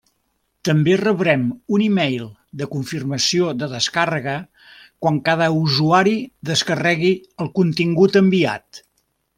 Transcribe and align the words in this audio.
També 0.67 0.93
rebrem 1.01 1.43
un 1.77 1.83
mail 1.97 2.23
de 2.61 2.67
confirmació 2.71 3.51
de 3.59 3.69
descàrrega 3.75 4.35
quan 5.05 5.23
cada 5.31 5.51
usuari 5.61 6.15
descarregui 6.53 7.13
el 7.45 7.53
contingut 7.61 8.23
enviat. 8.27 8.87